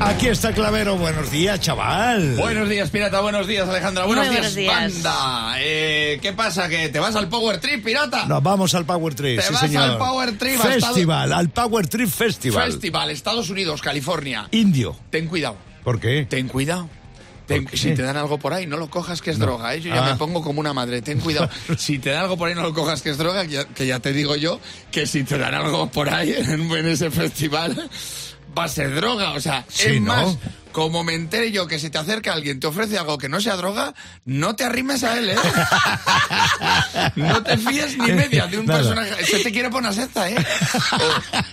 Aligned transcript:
Aquí 0.00 0.28
está 0.28 0.52
Clavero. 0.52 0.96
Buenos 0.96 1.30
días, 1.30 1.58
chaval. 1.60 2.36
Buenos 2.36 2.68
días, 2.68 2.90
pirata. 2.90 3.20
Buenos 3.20 3.46
días, 3.46 3.68
Alejandra. 3.68 4.04
Buenos, 4.04 4.30
días, 4.30 4.54
días. 4.54 5.02
banda. 5.02 5.56
Eh, 5.58 6.18
¿Qué 6.22 6.32
pasa? 6.32 6.68
¿Que 6.68 6.88
te 6.90 6.98
vas 7.00 7.16
al 7.16 7.28
Power 7.28 7.58
Trip, 7.60 7.84
pirata? 7.84 8.26
Nos 8.26 8.42
vamos 8.42 8.74
al 8.74 8.84
Power 8.84 9.14
Trip, 9.14 9.40
Te 9.40 9.46
sí, 9.46 9.52
vas 9.52 9.62
señor. 9.62 9.82
al 9.82 9.98
Power 9.98 10.38
Trip, 10.38 10.58
Festival, 10.58 11.32
al 11.32 11.48
Power 11.48 11.88
Trip 11.88 12.08
Festival. 12.08 12.70
Festival, 12.70 13.10
Estados 13.10 13.50
Unidos, 13.50 13.82
California. 13.82 14.48
Indio. 14.52 14.96
Ten 15.10 15.26
cuidado. 15.26 15.56
¿Por 15.82 15.98
qué? 15.98 16.26
Ten 16.28 16.48
cuidado. 16.48 16.88
Si 17.72 17.94
te 17.94 18.02
dan 18.02 18.16
algo 18.16 18.38
por 18.38 18.52
ahí, 18.52 18.66
no 18.66 18.76
lo 18.76 18.90
cojas 18.90 19.22
que 19.22 19.30
es 19.30 19.38
droga. 19.38 19.74
¿eh? 19.74 19.80
Yo 19.80 19.94
ya 19.94 20.04
Ah. 20.04 20.10
me 20.10 20.16
pongo 20.16 20.42
como 20.42 20.60
una 20.60 20.72
madre. 20.72 21.00
Ten 21.02 21.20
cuidado. 21.20 21.48
si 21.78 21.98
te 21.98 22.10
dan 22.10 22.22
algo 22.22 22.36
por 22.36 22.48
ahí, 22.48 22.54
no 22.54 22.62
lo 22.62 22.74
cojas 22.74 23.02
que 23.02 23.10
es 23.10 23.18
droga. 23.18 23.44
Que 23.46 23.50
ya, 23.52 23.64
que 23.64 23.86
ya 23.86 24.00
te 24.00 24.12
digo 24.12 24.34
yo 24.36 24.60
que 24.90 25.06
si 25.06 25.22
te 25.24 25.38
dan 25.38 25.54
algo 25.54 25.88
por 25.90 26.08
ahí 26.08 26.32
en, 26.36 26.70
en 26.70 26.86
ese 26.88 27.10
festival, 27.10 27.88
va 28.58 28.64
a 28.64 28.68
ser 28.68 28.94
droga. 28.94 29.32
O 29.32 29.40
sea, 29.40 29.64
Sí, 29.68 29.86
es 29.96 30.00
¿no? 30.00 30.14
más, 30.14 30.36
como 30.72 31.04
me 31.04 31.14
entere 31.14 31.52
yo 31.52 31.66
que 31.66 31.78
si 31.78 31.88
te 31.88 31.96
acerca 31.96 32.34
alguien, 32.34 32.60
te 32.60 32.66
ofrece 32.66 32.98
algo 32.98 33.16
que 33.16 33.30
no 33.30 33.40
sea 33.40 33.56
droga, 33.56 33.94
no 34.26 34.56
te 34.56 34.64
arrimes 34.64 35.04
a 35.04 35.16
él, 35.18 35.30
¿eh? 35.30 35.36
no 37.16 37.42
te 37.42 37.56
fíes 37.56 37.96
ni 37.96 38.12
media 38.12 38.46
de 38.46 38.58
un 38.58 38.66
Nada. 38.66 38.80
personaje. 38.80 39.24
Se 39.24 39.38
te 39.38 39.50
quiere 39.52 39.70
poner 39.70 39.94
secta, 39.94 40.28
¿eh? 40.28 40.36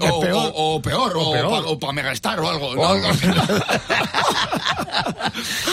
O, 0.00 0.06
o- 0.06 0.20
peor. 0.20 0.34
o- 0.36 0.52
o 0.74 0.82
peor, 0.82 1.12
o, 1.16 1.32
peor. 1.32 1.48
pa- 1.48 1.60
o 1.70 1.78
para 1.78 1.92
megastar 1.94 2.38
o 2.40 2.50
algo. 2.50 2.74
No. 2.76 2.92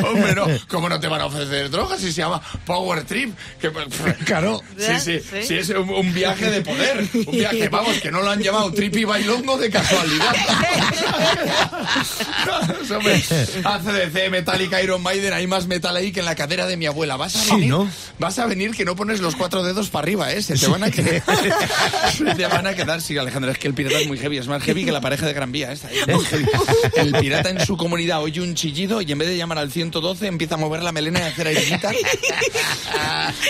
Hombre, 0.04 0.34
no, 0.34 0.46
¿cómo 0.68 0.88
no 0.88 0.98
te 1.00 1.08
van 1.08 1.20
a 1.20 1.26
ofrecer 1.26 1.70
drogas 1.70 2.00
si 2.00 2.12
se 2.12 2.20
llama 2.22 2.40
Power 2.66 3.04
Trip? 3.04 3.34
Que, 3.60 3.70
Claro. 4.24 4.60
Sí, 4.78 4.92
sí, 5.00 5.20
Sí. 5.20 5.42
sí, 5.46 5.54
es 5.56 5.68
un, 5.70 5.88
un 5.90 6.12
viaje 6.14 6.50
de 6.50 6.60
poder. 6.62 7.06
Un 7.26 7.32
viaje, 7.32 7.68
vamos, 7.68 7.98
que 8.00 8.10
no 8.10 8.22
lo 8.22 8.30
han 8.30 8.40
llamado 8.42 8.72
Trip 8.72 8.96
y 8.96 9.04
Bailongo 9.04 9.58
de 9.58 9.70
casualidad. 9.70 10.34
Hombre, 12.94 13.22
ACDC, 13.64 14.30
Metallica, 14.30 14.82
Iron 14.82 15.02
Maiden, 15.02 15.32
hay 15.32 15.46
más 15.46 15.66
metal 15.66 15.96
ahí 15.96 16.12
que 16.12 16.20
en 16.20 16.26
la 16.26 16.34
cadera 16.34 16.66
de 16.66 16.76
mi 16.76 16.86
abuela. 16.86 17.16
Vas 17.16 17.36
a 17.36 17.40
Sí, 17.40 17.50
venir, 17.52 17.70
¿no? 17.70 17.90
vas 18.18 18.38
a 18.38 18.46
venir 18.46 18.72
que 18.72 18.84
no 18.84 18.96
pones 18.96 19.20
los 19.20 19.36
cuatro 19.36 19.62
dedos 19.62 19.90
para 19.90 20.04
arriba, 20.04 20.32
¿eh? 20.32 20.42
Se 20.42 20.54
te 20.56 20.66
van 20.66 20.82
a 20.84 20.90
quedar. 20.90 21.22
Se 22.16 22.24
te 22.34 22.46
van 22.46 22.66
a 22.66 22.74
quedar. 22.74 23.00
Sí, 23.00 23.16
Alejandro, 23.18 23.50
es 23.50 23.58
que 23.58 23.68
el 23.68 23.74
pirata 23.74 23.98
es 23.98 24.06
muy 24.06 24.18
heavy. 24.18 24.38
Es 24.38 24.46
más 24.46 24.62
heavy 24.62 24.84
que 24.84 24.92
la 24.92 25.00
pareja 25.00 25.26
de 25.26 25.32
Gran 25.32 25.52
Vía. 25.52 25.70
¿eh? 25.70 25.74
Está 25.74 25.88
ahí, 25.88 25.98
muy 26.14 26.24
heavy. 26.24 26.44
El 26.96 27.12
pirata 27.12 27.50
en 27.50 27.64
su 27.64 27.76
comunidad 27.76 28.22
oye 28.22 28.40
un 28.40 28.54
chillido 28.54 29.00
y 29.02 29.10
en 29.10 29.18
vez 29.18 29.28
de 29.28 29.36
llamar 29.36 29.58
al 29.58 29.70
112 29.84 30.26
empieza 30.26 30.54
a 30.54 30.58
mover 30.58 30.82
la 30.82 30.92
melena 30.92 31.20
y 31.20 31.22
a 31.22 31.26
hacer 31.26 31.46
airecitas. 31.46 31.94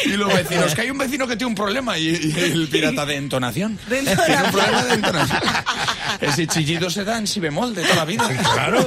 Y 0.07 0.11
los 0.11 0.33
vecinos, 0.33 0.75
que 0.75 0.83
hay 0.83 0.91
un 0.91 0.99
vecino 0.99 1.27
que 1.27 1.37
tiene 1.37 1.49
un 1.49 1.55
problema 1.55 1.99
y, 1.99 2.09
y 2.09 2.35
el 2.39 2.69
pirata 2.69 3.05
de 3.07 3.17
entonación. 3.17 3.79
De 3.89 4.03
Tiene 4.03 4.43
un 4.45 4.51
problema 4.51 4.85
de 4.85 4.95
entonación. 4.95 5.41
Ese 6.21 6.47
chillido 6.47 6.91
se 6.91 7.05
da 7.05 7.19
en 7.19 7.27
si 7.27 7.41
bemol 7.41 7.75
de 7.75 7.83
toda 7.83 7.97
la 7.97 8.05
vida. 8.05 8.29
Claro. 8.55 8.87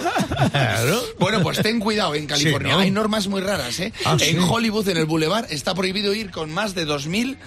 Claro. 0.51 1.01
Bueno, 1.19 1.41
pues 1.41 1.61
ten 1.61 1.79
cuidado 1.79 2.15
en 2.15 2.25
California. 2.25 2.69
Sí, 2.69 2.75
¿no? 2.75 2.79
Hay 2.79 2.91
normas 2.91 3.27
muy 3.27 3.41
raras, 3.41 3.79
¿eh? 3.79 3.91
Ah, 4.05 4.13
en 4.19 4.19
sí. 4.19 4.37
Hollywood, 4.49 4.87
en 4.89 4.97
el 4.97 5.05
Boulevard, 5.05 5.45
está 5.49 5.75
prohibido 5.75 6.13
ir 6.13 6.31
con 6.31 6.51
más 6.51 6.73
de 6.73 6.87
2.000 6.87 7.37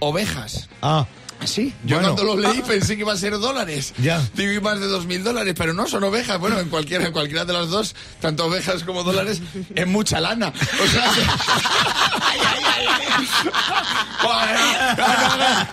ovejas. 0.00 0.68
Ah, 0.82 1.06
Sí, 1.46 1.72
yo 1.84 1.96
Bueno. 1.96 2.14
cuando 2.14 2.36
lo 2.36 2.40
leí 2.52 2.62
pensé 2.62 2.94
que 2.96 3.00
iba 3.02 3.12
a 3.12 3.16
ser 3.16 3.38
dólares. 3.38 3.94
Ya. 3.98 4.20
Digo, 4.34 4.52
y 4.52 4.60
más 4.60 4.78
de 4.80 4.86
dos 4.86 5.06
mil 5.06 5.22
dólares, 5.24 5.54
pero 5.56 5.72
no 5.74 5.86
son 5.88 6.04
ovejas. 6.04 6.38
Bueno, 6.38 6.58
en 6.60 6.68
cualquiera, 6.68 7.06
en 7.06 7.12
cualquiera 7.12 7.44
de 7.44 7.52
las 7.52 7.68
dos, 7.68 7.94
tanto 8.20 8.46
ovejas 8.46 8.82
como 8.84 9.02
dólares, 9.02 9.40
es 9.74 9.86
mucha 9.86 10.20
lana. 10.20 10.48
O 10.82 10.86
sea, 10.88 11.10
ay, 11.12 12.38
ay, 12.46 12.86
ay, 12.88 13.26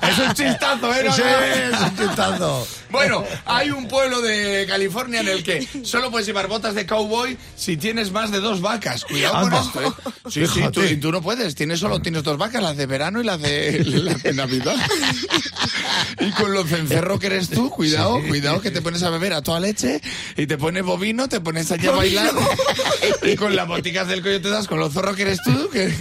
es 0.10 0.18
un 0.20 0.34
chistazo, 0.34 0.94
¿eh? 0.94 1.04
No, 1.06 1.14
sí, 1.14 1.22
no. 1.22 1.40
es 1.40 1.80
un 1.80 1.98
chistazo. 1.98 2.68
Bueno, 2.90 3.24
hay 3.46 3.70
un 3.70 3.88
pueblo 3.88 4.22
de 4.22 4.66
California 4.68 5.22
en 5.22 5.28
el 5.28 5.44
que 5.44 5.68
solo 5.84 6.10
puedes 6.10 6.26
llevar 6.26 6.48
botas 6.48 6.74
de 6.76 6.86
cowboy 6.88 7.38
si 7.56 7.78
tienes 7.78 8.12
más 8.12 8.32
de 8.32 8.40
dos 8.40 8.62
vacas. 8.62 9.06
Cuidado 9.06 9.42
con 9.42 9.54
Anda. 9.54 9.62
esto, 9.62 9.82
¿eh? 9.84 10.12
Sí, 10.30 10.46
sí, 10.48 10.54
Fíjate. 10.54 10.72
tú, 10.72 10.84
y 10.84 10.98
tú 10.98 11.12
no 11.12 11.22
puedes. 11.22 11.54
Tienes 11.56 11.80
solo 11.80 12.02
tienes 12.02 12.24
dos 12.24 12.38
vacas, 12.38 12.62
las 12.64 12.76
de 12.78 12.86
verano 12.88 13.22
y 13.22 13.26
las 13.26 13.40
de, 13.42 13.84
las 13.86 14.24
de 14.24 14.34
Navidad. 14.34 14.76
Y 16.20 16.32
con 16.32 16.54
lo 16.54 16.66
cencerro 16.66 17.20
que 17.20 17.28
eres 17.28 17.50
tú, 17.50 17.70
cuidado, 17.70 18.22
cuidado 18.28 18.62
que 18.62 18.72
te 18.72 18.82
pones 18.82 19.04
a 19.04 19.10
beber 19.10 19.34
a 19.34 19.42
toda 19.42 19.60
leche 19.60 20.02
y 20.36 20.48
te 20.48 20.58
pones 20.58 20.84
bovino, 20.84 21.30
te 21.30 21.40
pones 21.40 21.72
allá 21.72 21.92
a 21.92 21.96
bailar 21.96 22.32
y 23.24 23.36
con 23.36 23.56
las 23.56 23.68
boticas 23.68 24.08
del 24.08 24.22
coyote 24.22 24.50
das, 24.50 24.68
con 24.68 24.80
lo 24.80 24.90
zorro 24.90 25.16
que 25.16 25.24
eres 25.24 25.40
tú, 25.44 25.70
que... 25.70 25.94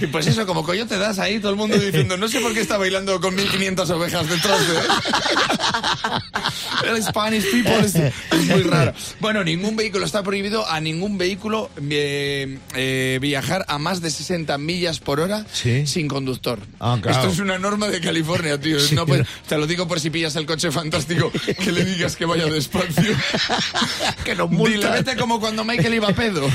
Y 0.00 0.06
pues 0.08 0.26
eso, 0.26 0.46
como 0.46 0.64
coyote 0.64 0.98
das 0.98 1.18
ahí, 1.18 1.38
todo 1.38 1.50
el 1.52 1.56
mundo 1.56 1.78
diciendo, 1.78 2.16
no 2.16 2.28
sé 2.28 2.40
por 2.40 2.52
qué 2.54 2.60
está 2.60 2.76
bailando 2.76 3.20
con 3.20 3.34
1500 3.34 3.90
ovejas 3.90 4.28
detrás 4.28 4.60
de... 4.68 4.74
El 6.88 7.02
Spanish 7.02 7.44
people 7.50 7.78
es, 7.80 7.94
es 7.94 8.46
muy 8.48 8.62
raro. 8.62 8.92
Bueno, 9.20 9.42
ningún 9.44 9.76
vehículo 9.76 10.04
está 10.04 10.22
prohibido 10.22 10.68
a 10.68 10.80
ningún 10.80 11.18
vehículo 11.18 11.70
eh, 11.90 12.58
eh, 12.74 13.18
viajar 13.20 13.64
a 13.68 13.78
más 13.78 14.00
de 14.00 14.10
60 14.10 14.56
millas 14.58 15.00
por 15.00 15.20
hora 15.20 15.44
Sí. 15.52 15.86
sin 15.86 16.08
conductor. 16.08 16.58
Ah, 16.80 16.98
claro. 17.00 17.18
Esto 17.20 17.32
es 17.32 17.38
una 17.38 17.58
norma 17.58 17.88
de 17.88 18.00
California, 18.00 18.33
tío. 18.60 18.78
No 18.92 19.06
puedes- 19.06 19.26
te 19.48 19.56
lo 19.58 19.66
digo 19.66 19.86
por 19.88 20.00
si 20.00 20.10
pillas 20.10 20.36
el 20.36 20.46
coche 20.46 20.70
fantástico, 20.70 21.30
que 21.62 21.72
le 21.72 21.84
digas 21.84 22.16
que 22.16 22.24
vaya 22.24 22.46
despacio. 22.46 23.02
Que 24.24 24.34
nos 24.34 24.48
Dile, 24.50 24.58
multan. 24.62 24.92
vete 24.92 25.16
como 25.16 25.38
cuando 25.40 25.64
Michael 25.64 25.94
iba 25.94 26.08
a 26.08 26.12
pedo. 26.14 26.46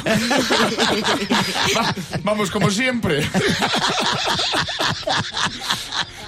Va- 1.78 1.96
vamos, 2.24 2.50
como 2.50 2.70
siempre. 2.72 3.24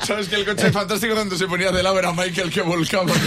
¿Sabes 0.05 0.27
que 0.27 0.35
el 0.35 0.45
coche 0.45 0.71
fantástico 0.71 1.13
cuando 1.13 1.37
se 1.37 1.45
ponía 1.47 1.71
de 1.71 1.83
lado 1.83 1.97
era 1.99 2.11
Michael 2.11 2.49
que 2.51 2.61
volcaba? 2.61 3.11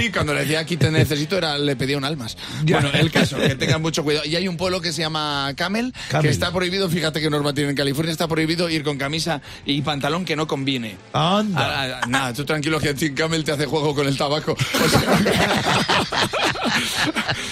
Y 0.00 0.10
cuando 0.10 0.34
le 0.34 0.40
decía 0.40 0.60
aquí 0.60 0.76
te 0.76 0.90
necesito 0.90 1.38
era 1.38 1.56
le 1.58 1.74
pedía 1.76 1.96
un 1.96 2.04
almas. 2.04 2.36
Ya. 2.64 2.80
Bueno, 2.80 2.96
el 2.98 3.10
caso, 3.10 3.36
que 3.38 3.54
tengan 3.54 3.80
mucho 3.80 4.04
cuidado. 4.04 4.26
Y 4.26 4.36
hay 4.36 4.46
un 4.48 4.56
pueblo 4.56 4.80
que 4.80 4.92
se 4.92 5.00
llama 5.02 5.52
Camel, 5.56 5.92
Camel. 6.08 6.26
que 6.26 6.30
está 6.32 6.52
prohibido, 6.52 6.88
fíjate 6.90 7.20
qué 7.20 7.30
norma 7.30 7.54
tiene 7.54 7.70
en 7.70 7.76
California, 7.76 8.12
está 8.12 8.28
prohibido 8.28 8.68
ir 8.68 8.82
con 8.84 8.98
camisa 8.98 9.40
y 9.64 9.80
pantalón 9.96 10.26
que 10.26 10.36
no 10.36 10.46
combine. 10.46 10.98
Anda. 11.14 11.58
Ah, 11.58 12.00
ah, 12.02 12.06
nada, 12.06 12.32
tú 12.34 12.44
tranquilo 12.44 12.78
que 12.78 12.90
a 12.90 12.94
ti 12.94 13.14
Camel 13.14 13.42
te 13.44 13.52
hace 13.52 13.64
juego 13.64 13.94
con 13.94 14.06
el 14.06 14.14
tabaco. 14.16 14.52
O 14.52 14.88
sea- 14.90 15.20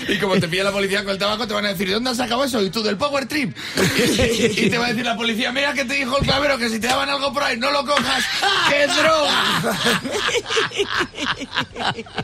y 0.08 0.18
como 0.18 0.34
te 0.38 0.46
pilla 0.48 0.64
la 0.64 0.72
policía 0.72 1.02
con 1.02 1.12
el 1.12 1.18
tabaco, 1.18 1.46
te 1.46 1.54
van 1.54 1.64
a 1.64 1.68
decir, 1.68 1.88
¿de 1.88 1.94
dónde 1.94 2.10
has 2.10 2.18
sacado 2.18 2.44
eso? 2.44 2.60
Y 2.62 2.68
tú, 2.68 2.82
del 2.82 2.98
Power 2.98 3.24
Trip. 3.26 3.56
y 4.58 4.68
te 4.68 4.76
va 4.76 4.86
a 4.86 4.88
decir 4.90 5.06
la 5.06 5.16
policía, 5.16 5.52
mira 5.52 5.72
que 5.72 5.86
te 5.86 5.94
dijo 5.94 6.18
el 6.18 6.24
clavero 6.26 6.58
que 6.58 6.68
si 6.68 6.78
te 6.78 6.86
daban 6.86 7.08
algo 7.08 7.32
por 7.32 7.42
ahí, 7.42 7.56
no 7.56 7.70
lo 7.70 7.86
cojas, 7.86 8.24
es 8.74 8.94
droga. 8.94 9.78